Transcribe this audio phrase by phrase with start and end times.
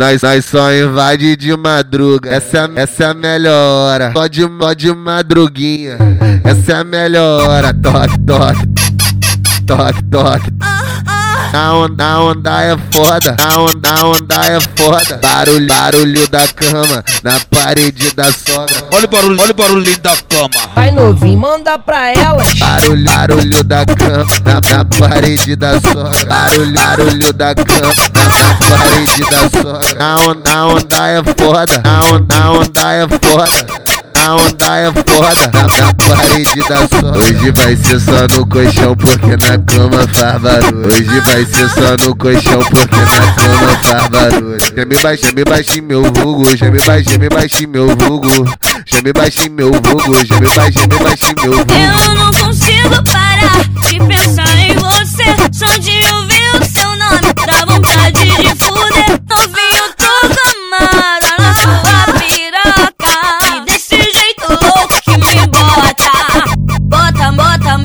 [0.00, 4.12] Nós, nós só invade de madruga, essa, essa é a melhor hora.
[4.12, 5.98] Só de, só de madruguinha,
[6.44, 7.74] essa é a melhor hora.
[7.74, 8.66] Toque, toque,
[9.66, 10.52] toque, toque.
[11.52, 15.18] Na onda, na onda é foda, na onda, na onda é foda.
[15.20, 18.84] Barulho, barulho da cama, na parede da sogra.
[18.92, 20.50] Olha o barulho, olha o barulhinho da cama.
[20.74, 22.52] Vai novinho, manda pra elas.
[22.54, 26.26] Barulho, barulho da cama, na, na parede da sogra.
[26.26, 27.94] Barulho, barulho da cama,
[28.98, 29.98] na, na parede da sogra.
[29.98, 33.88] Na onda, na onda é foda, na onda, na onda é foda.
[34.14, 37.18] A onda é foda na, na parede da sogra.
[37.18, 40.88] Hoje vai ser só no colchão porque na cama faz barulho.
[40.88, 44.58] Hoje vai ser só no colchão porque na cama faz barulho.
[44.60, 48.58] Chame baixo, chame baixo meu vulgo, chame baixo, chame baixo meu vulgo.
[48.86, 51.72] Chame baixo meu vulgo, chame baixo, chame baixo meu vulgo.
[51.72, 53.77] Eu não consigo parar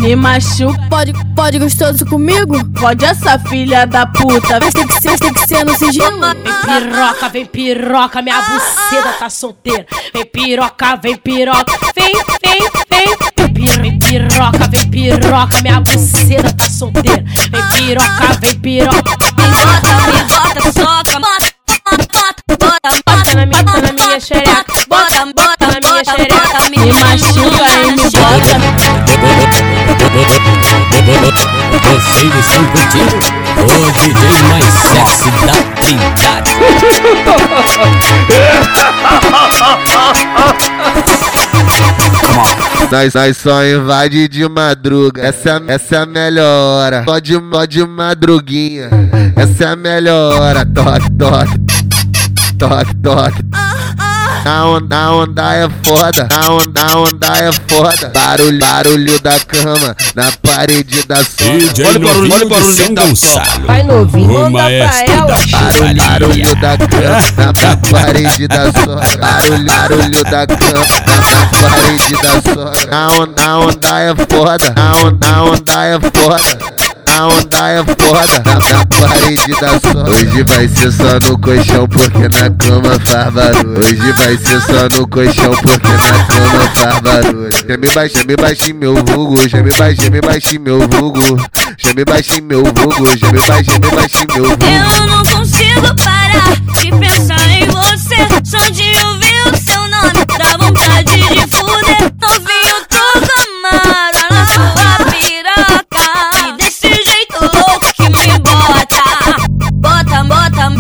[0.03, 2.61] Me machuca, pode, pode gostoso comigo?
[2.77, 4.59] Pode essa filha da puta.
[4.61, 6.19] Mas tem que ser, tem que ser no sigilo.
[6.19, 9.85] Vem piroca, vem piroca, minha buceta tá solteira.
[10.13, 12.59] Vem piroca, vem piroca, vem, vem,
[12.89, 13.17] vem.
[13.37, 17.23] Vem pir- Vem piroca, vem piroca, minha buceta tá solteira.
[17.49, 19.01] Vem piroca, vem piroca.
[19.01, 21.19] bota, bota, soca.
[21.85, 24.65] Bota, bota, bota, Bota na minha, bota na minha xereca.
[24.89, 25.52] Bota, bota,
[31.89, 33.17] Vocês estão curtindo
[33.63, 36.51] o DJ mais sexy da Trindade.
[42.91, 47.03] Nós, nós só invade de madruga, essa, essa é a melhor hora.
[47.05, 48.89] Só de, só de madruguinha,
[49.35, 50.63] essa é a melhor hora.
[50.63, 51.59] Toque, toque,
[52.59, 53.62] toque, toque.
[54.43, 58.11] Na onda, na onda é foda, na onda, na onda é foda.
[58.13, 61.21] Barulho, barulho da cama, na parede da.
[61.21, 63.05] DJ Olha o barulho, olha o São da.
[63.05, 63.65] Gonçalo.
[63.65, 65.45] Vai novinho, manda pra elas.
[65.45, 69.17] Barulho, barulho da cama, na, na parede da sogra.
[69.17, 72.91] Barulho, barulho da cama, na, na parede da sogra.
[72.91, 76.72] Na onda, na onda é foda, na onda, na onda é foda.
[77.15, 80.09] A onda é foda na, parede da sogra.
[80.09, 83.79] Hoje vai ser só no colchão porque na cama faz barulho.
[83.79, 87.49] Hoje vai ser só no colchão porque na cama faz barulho.
[87.51, 91.49] Chame baixo, chame baixo meu vulgo, chame baixo, chame baixo meu vulgo.
[91.77, 95.22] Chame baixo meu vulgo, chame baixo, chame baixo meu vulgo.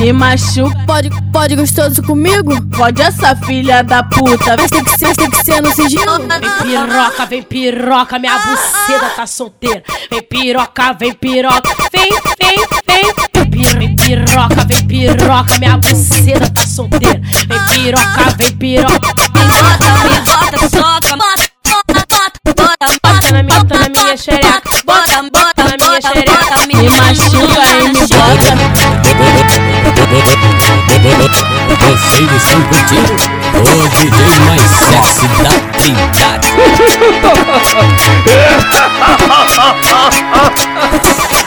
[0.03, 2.61] Me machuca, pode, pode gostoso comigo?
[2.75, 4.57] Pode essa filha da puta.
[4.57, 6.17] Mas tem que ser, tem que ser no sigilo.
[6.27, 9.81] Vem piroca, vem piroca, minha buceta tá solteira.
[10.09, 13.13] Vem piroca, vem piroca, vem, vem, vem.
[13.33, 17.21] Vem pir- Vem piroca, vem piroca, minha buceta tá solteira.
[17.47, 18.93] Vem piroca, vem piroca.
[18.93, 21.15] me bota, me bota, soca.
[21.15, 24.61] Bota, bota, bota, bota, na minha, bota na minha xereca.
[24.85, 26.67] Bota, bota, na minha xereca.
[26.67, 28.72] Me machuca e me bota.
[31.79, 33.15] Dancei do seu Contigo,
[33.59, 36.47] o DJ mais sexy da Trindade.